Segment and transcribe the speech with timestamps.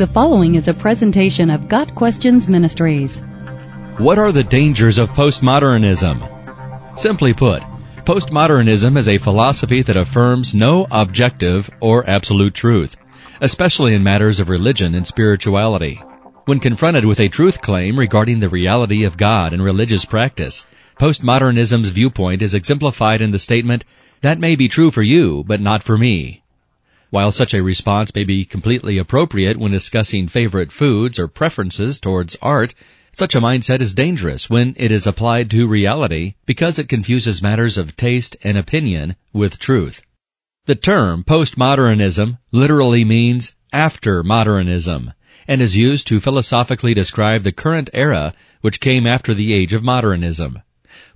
[0.00, 3.20] The following is a presentation of Got Questions Ministries.
[3.98, 6.98] What are the dangers of postmodernism?
[6.98, 7.62] Simply put,
[8.06, 12.96] postmodernism is a philosophy that affirms no objective or absolute truth,
[13.42, 16.00] especially in matters of religion and spirituality.
[16.46, 20.66] When confronted with a truth claim regarding the reality of God and religious practice,
[20.98, 23.84] postmodernism's viewpoint is exemplified in the statement,
[24.22, 26.42] that may be true for you, but not for me.
[27.10, 32.36] While such a response may be completely appropriate when discussing favorite foods or preferences towards
[32.40, 32.72] art,
[33.10, 37.76] such a mindset is dangerous when it is applied to reality because it confuses matters
[37.76, 40.02] of taste and opinion with truth.
[40.66, 45.12] The term postmodernism literally means after modernism
[45.48, 49.82] and is used to philosophically describe the current era which came after the age of
[49.82, 50.62] modernism.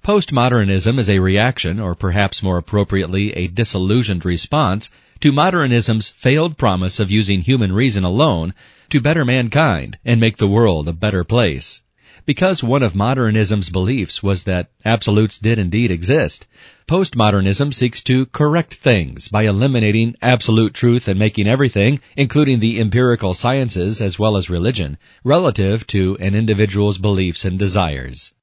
[0.02, 4.90] Postmodernism is a reaction, or perhaps more appropriately, a disillusioned response
[5.20, 8.52] to modernism's failed promise of using human reason alone
[8.90, 11.80] to better mankind and make the world a better place.
[12.26, 16.46] Because one of modernism's beliefs was that absolutes did indeed exist,
[16.86, 23.32] postmodernism seeks to correct things by eliminating absolute truth and making everything, including the empirical
[23.32, 28.33] sciences as well as religion, relative to an individual's beliefs and desires.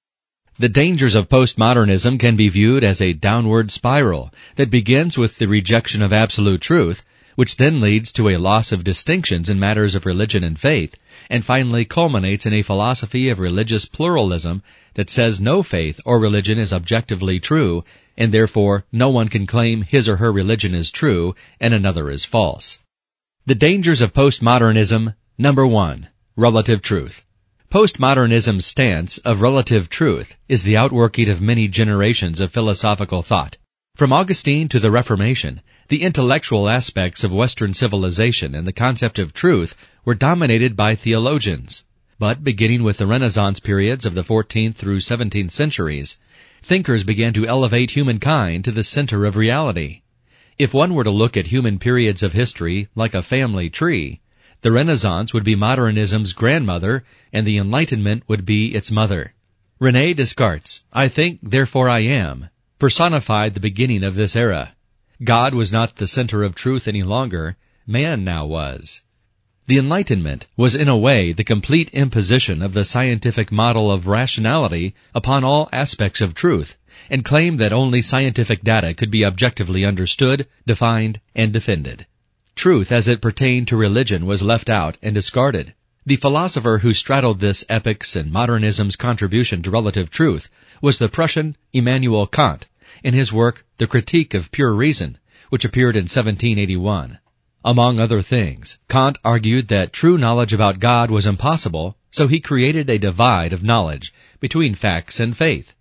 [0.62, 5.48] The dangers of postmodernism can be viewed as a downward spiral that begins with the
[5.48, 10.06] rejection of absolute truth, which then leads to a loss of distinctions in matters of
[10.06, 10.96] religion and faith,
[11.32, 14.62] and finally culminates in a philosophy of religious pluralism
[14.94, 17.84] that says no faith or religion is objectively true,
[18.16, 22.24] and therefore no one can claim his or her religion is true and another is
[22.24, 22.80] false.
[23.48, 27.24] The dangers of postmodernism, number one, relative truth.
[27.72, 33.56] Postmodernism's stance of relative truth is the outworking of many generations of philosophical thought.
[33.96, 39.32] From Augustine to the Reformation, the intellectual aspects of Western civilization and the concept of
[39.32, 41.86] truth were dominated by theologians.
[42.20, 46.20] But beginning with the Renaissance periods of the 14th through 17th centuries,
[46.62, 50.02] thinkers began to elevate humankind to the center of reality.
[50.60, 54.20] If one were to look at human periods of history like a family tree,
[54.62, 59.34] the Renaissance would be modernism's grandmother, and the Enlightenment would be its mother.
[59.80, 64.76] Rene Descartes, I think, therefore I am, personified the beginning of this era.
[65.24, 67.58] God was not the center of truth any longer,
[67.88, 69.02] man now was.
[69.66, 74.94] The Enlightenment was in a way the complete imposition of the scientific model of rationality
[75.16, 76.78] upon all aspects of truth,
[77.10, 82.06] and claimed that only scientific data could be objectively understood, defined, and defended.
[82.56, 85.74] Truth as it pertained to religion was left out and discarded.
[86.06, 90.50] The philosopher who straddled this epic's and modernism's contribution to relative truth
[90.82, 92.68] was the Prussian Immanuel Kant
[93.04, 95.18] in his work The Critique of Pure Reason,
[95.50, 97.20] which appeared in 1781.
[97.64, 102.90] Among other things, Kant argued that true knowledge about God was impossible, so he created
[102.90, 105.74] a divide of knowledge between facts and faith.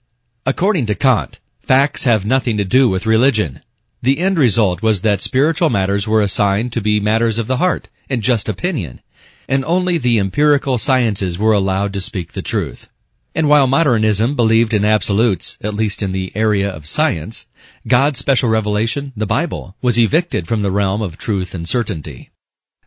[0.44, 3.62] According to Kant, facts have nothing to do with religion.
[4.02, 7.90] The end result was that spiritual matters were assigned to be matters of the heart
[8.08, 9.02] and just opinion,
[9.46, 12.88] and only the empirical sciences were allowed to speak the truth.
[13.34, 17.46] And while modernism believed in absolutes, at least in the area of science,
[17.86, 22.30] God's special revelation, the Bible, was evicted from the realm of truth and certainty.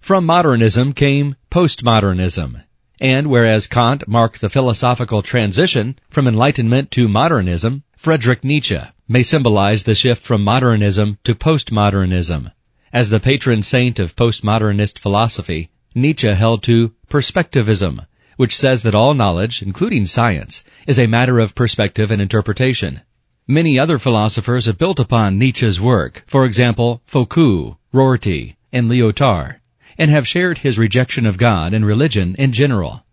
[0.01, 2.63] From modernism came postmodernism,
[3.03, 9.83] and whereas Kant marked the philosophical transition from enlightenment to modernism, Friedrich Nietzsche may symbolize
[9.83, 12.53] the shift from modernism to postmodernism.
[12.93, 18.05] As the patron saint of postmodernist philosophy, Nietzsche held to perspectivism,
[18.37, 23.01] which says that all knowledge, including science, is a matter of perspective and interpretation.
[23.49, 29.57] Many other philosophers have built upon Nietzsche's work, for example, Foucault, Rorty, and Lyotard,
[29.97, 33.05] and have shared his rejection of God and religion in general.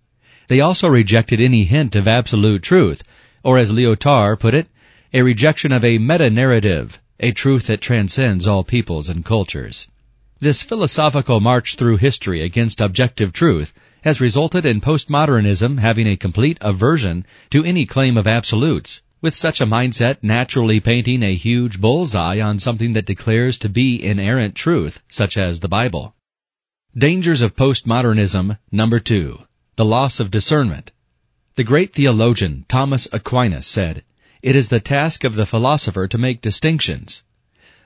[0.48, 3.02] They also rejected any hint of absolute truth,
[3.42, 4.68] or as Lyotard put it,
[5.12, 9.88] a rejection of a meta-narrative, a truth that transcends all peoples and cultures.
[10.40, 16.56] This philosophical march through history against objective truth has resulted in postmodernism having a complete
[16.62, 22.40] aversion to any claim of absolutes, with such a mindset naturally painting a huge bullseye
[22.40, 26.14] on something that declares to be inerrant truth, such as the Bible.
[26.98, 29.46] Dangers of postmodernism, number two.
[29.76, 30.90] The loss of discernment.
[31.54, 34.02] The great theologian Thomas Aquinas said,
[34.42, 37.22] it is the task of the philosopher to make distinctions.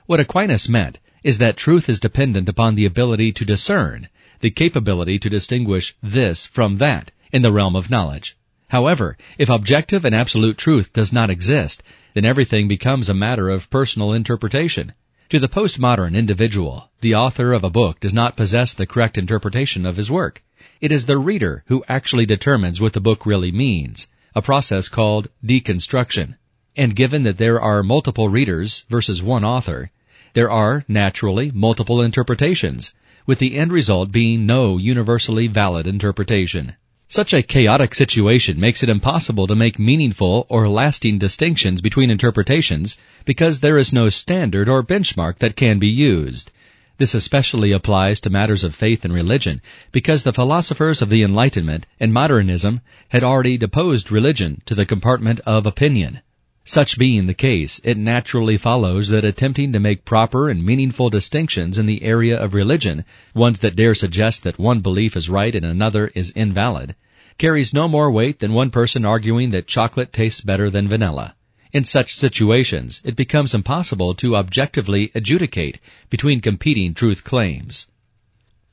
[0.07, 4.09] What Aquinas meant is that truth is dependent upon the ability to discern,
[4.39, 8.35] the capability to distinguish this from that in the realm of knowledge.
[8.69, 11.83] However, if objective and absolute truth does not exist,
[12.15, 14.93] then everything becomes a matter of personal interpretation.
[15.29, 19.83] To the postmodern individual, the author of a book does not possess the correct interpretation
[19.83, 20.43] of his work.
[20.79, 24.05] It is the reader who actually determines what the book really means,
[24.35, 26.35] a process called deconstruction.
[26.75, 29.89] And given that there are multiple readers versus one author,
[30.33, 32.93] there are, naturally, multiple interpretations,
[33.25, 36.75] with the end result being no universally valid interpretation.
[37.07, 42.97] Such a chaotic situation makes it impossible to make meaningful or lasting distinctions between interpretations
[43.25, 46.49] because there is no standard or benchmark that can be used.
[46.97, 49.61] This especially applies to matters of faith and religion
[49.91, 55.39] because the philosophers of the Enlightenment and modernism had already deposed religion to the compartment
[55.41, 56.21] of opinion.
[56.67, 61.77] Such being the case, it naturally follows that attempting to make proper and meaningful distinctions
[61.77, 65.63] in the area of religion, ones that dare suggest that one belief is right and
[65.63, 66.95] another is invalid,
[67.37, 71.35] carries no more weight than one person arguing that chocolate tastes better than vanilla.
[71.71, 75.77] In such situations, it becomes impossible to objectively adjudicate
[76.09, 77.87] between competing truth claims.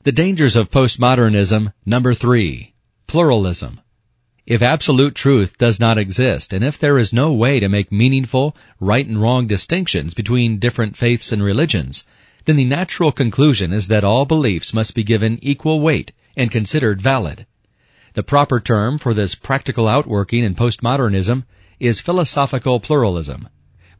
[0.01, 2.73] The dangers of postmodernism, number three,
[3.05, 3.81] pluralism.
[4.45, 8.57] If absolute truth does not exist, and if there is no way to make meaningful,
[8.77, 12.03] right and wrong distinctions between different faiths and religions,
[12.43, 17.01] then the natural conclusion is that all beliefs must be given equal weight and considered
[17.01, 17.45] valid.
[18.15, 21.45] The proper term for this practical outworking in postmodernism
[21.79, 23.47] is philosophical pluralism.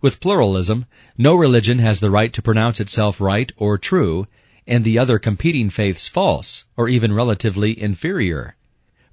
[0.02, 0.88] With pluralism,
[1.18, 4.28] no religion has the right to pronounce itself right or true,
[4.68, 8.58] and the other competing faiths false, or even relatively inferior.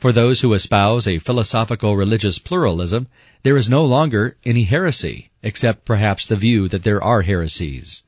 [0.00, 3.06] For those who espouse a philosophical religious pluralism,
[3.42, 8.02] there is no longer any heresy, except perhaps the view that there are heresies.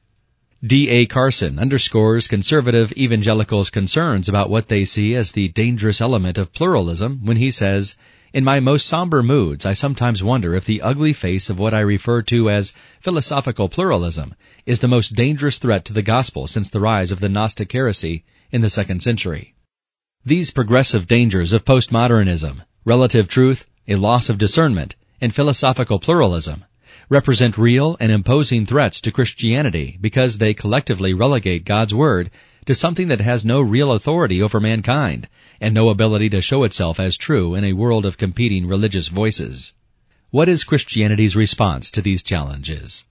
[0.65, 0.89] D.
[0.89, 1.05] A.
[1.05, 7.27] Carson underscores conservative evangelicals' concerns about what they see as the dangerous element of pluralism
[7.27, 7.95] when he says,
[8.33, 11.81] in my most somber moods, I sometimes wonder if the ugly face of what I
[11.81, 14.35] refer to as philosophical pluralism
[14.65, 18.25] is the most dangerous threat to the gospel since the rise of the Gnostic heresy
[18.51, 19.53] in the second century.
[20.25, 26.65] These progressive dangers of postmodernism, relative truth, a loss of discernment, and philosophical pluralism
[27.09, 32.31] represent real and imposing threats to Christianity because they collectively relegate God's Word
[32.67, 35.27] to something that has no real authority over mankind
[35.61, 39.75] and no ability to show itself as true in a world of competing religious voices.
[40.31, 43.07] What is Christianity's response to these challenges?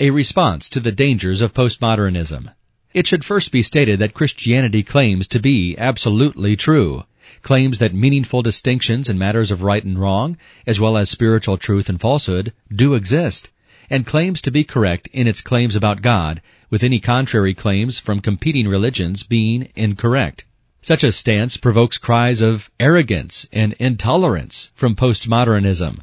[0.00, 2.52] A response to the dangers of postmodernism.
[2.94, 7.02] It should first be stated that Christianity claims to be absolutely true,
[7.42, 11.88] claims that meaningful distinctions in matters of right and wrong, as well as spiritual truth
[11.88, 13.50] and falsehood, do exist,
[13.90, 18.20] and claims to be correct in its claims about God, with any contrary claims from
[18.20, 20.44] competing religions being incorrect.
[20.80, 25.98] Such a stance provokes cries of arrogance and intolerance from postmodernism.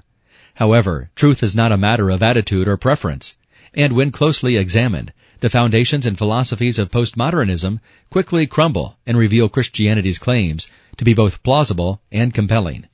[0.56, 3.38] However, truth is not a matter of attitude or preference,
[3.74, 7.80] and when closely examined, the foundations and philosophies of postmodernism
[8.12, 12.86] quickly crumble and reveal Christianity's claims to be both plausible and compelling.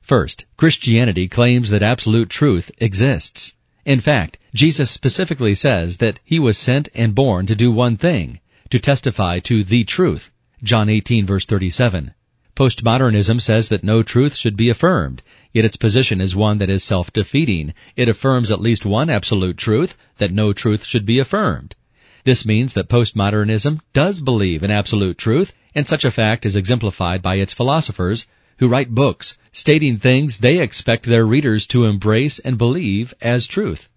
[0.00, 3.54] First, Christianity claims that absolute truth exists.
[3.84, 8.40] In fact, Jesus specifically says that he was sent and born to do one thing,
[8.70, 10.30] to testify to the truth.
[10.62, 12.14] John 18 verse 37.
[12.56, 15.22] Postmodernism says that no truth should be affirmed,
[15.52, 17.74] yet its position is one that is self-defeating.
[17.94, 21.76] It affirms at least one absolute truth, that no truth should be affirmed.
[22.24, 27.22] This means that postmodernism does believe in absolute truth, and such a fact is exemplified
[27.22, 28.26] by its philosophers
[28.58, 33.88] who write books stating things they expect their readers to embrace and believe as truth.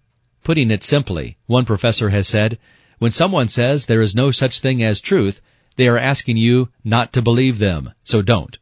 [0.42, 2.58] Putting it simply, one professor has said,
[2.98, 5.40] when someone says there is no such thing as truth,
[5.76, 8.58] they are asking you not to believe them, so don't.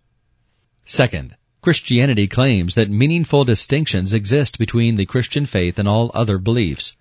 [0.84, 6.96] Second, Christianity claims that meaningful distinctions exist between the Christian faith and all other beliefs.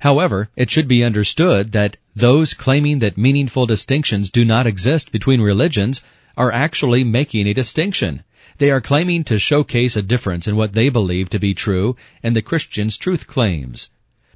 [0.00, 5.40] However, it should be understood that those claiming that meaningful distinctions do not exist between
[5.40, 6.02] religions
[6.36, 8.22] are actually making a distinction.
[8.58, 12.36] They are claiming to showcase a difference in what they believe to be true and
[12.36, 13.90] the Christian's truth claims.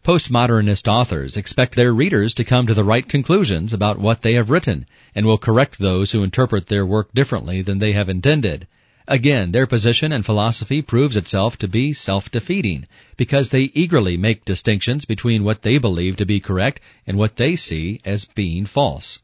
[0.05, 4.51] Postmodernist authors expect their readers to come to the right conclusions about what they have
[4.51, 8.67] written and will correct those who interpret their work differently than they have intended.
[9.09, 15.05] Again, their position and philosophy proves itself to be self-defeating because they eagerly make distinctions
[15.05, 19.21] between what they believe to be correct and what they see as being false.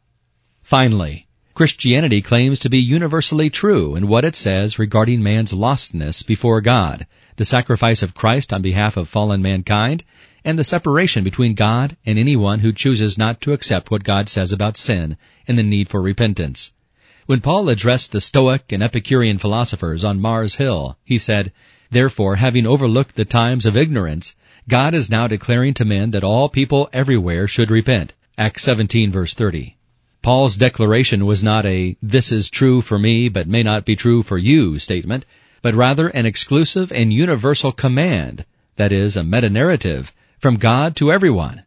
[0.62, 6.60] Finally, Christianity claims to be universally true in what it says regarding man's lostness before
[6.60, 7.06] God,
[7.36, 10.04] the sacrifice of Christ on behalf of fallen mankind,
[10.44, 14.52] and the separation between God and anyone who chooses not to accept what God says
[14.52, 15.16] about sin
[15.46, 16.72] and the need for repentance.
[17.28, 21.52] When Paul addressed the Stoic and Epicurean philosophers on Mars Hill, he said,
[21.90, 24.34] Therefore, having overlooked the times of ignorance,
[24.66, 29.34] God is now declaring to men that all people everywhere should repent, Acts 17 verse
[29.34, 29.76] 30.
[30.22, 34.22] Paul's declaration was not a, this is true for me but may not be true
[34.22, 35.26] for you statement,
[35.60, 41.64] but rather an exclusive and universal command, that is, a meta-narrative, from God to everyone.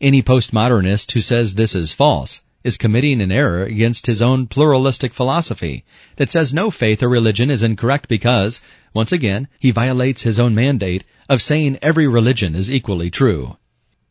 [0.00, 5.14] Any postmodernist who says this is false is committing an error against his own pluralistic
[5.14, 5.84] philosophy
[6.16, 8.60] that says no faith or religion is incorrect because,
[8.92, 13.56] once again, he violates his own mandate of saying every religion is equally true.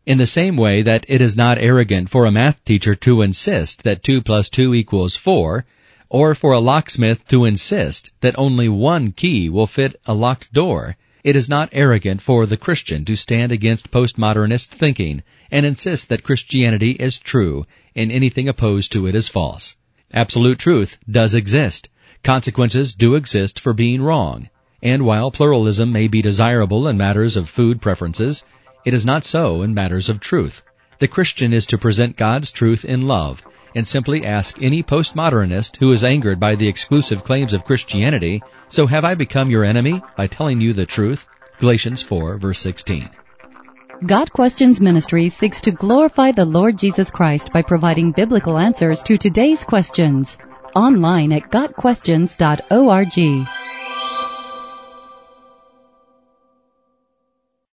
[0.07, 3.83] In the same way that it is not arrogant for a math teacher to insist
[3.83, 5.65] that 2 plus 2 equals 4,
[6.09, 10.97] or for a locksmith to insist that only one key will fit a locked door,
[11.23, 16.23] it is not arrogant for the Christian to stand against postmodernist thinking and insist that
[16.23, 19.75] Christianity is true and anything opposed to it is false.
[20.13, 21.89] Absolute truth does exist.
[22.23, 24.49] Consequences do exist for being wrong.
[24.81, 28.43] And while pluralism may be desirable in matters of food preferences,
[28.85, 30.61] it is not so in matters of truth.
[30.99, 33.43] The Christian is to present God's truth in love
[33.75, 38.87] and simply ask any postmodernist who is angered by the exclusive claims of Christianity, so
[38.87, 41.27] have I become your enemy by telling you the truth?
[41.59, 43.09] Galatians 4 verse 16.
[44.05, 49.17] Got Questions Ministry seeks to glorify the Lord Jesus Christ by providing biblical answers to
[49.17, 50.37] today's questions.
[50.75, 53.47] Online at GotQuestions.org.